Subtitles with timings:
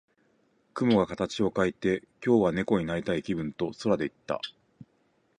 [0.73, 4.41] 雲が形を変えて、「今日は猫になりたい気分」と空で言った。